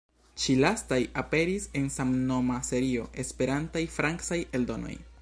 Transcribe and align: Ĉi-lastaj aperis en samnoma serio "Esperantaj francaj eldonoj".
Ĉi-lastaj 0.43 0.97
aperis 1.23 1.69
en 1.81 1.85
samnoma 1.97 2.57
serio 2.71 3.07
"Esperantaj 3.25 3.87
francaj 3.99 4.43
eldonoj". 4.61 5.01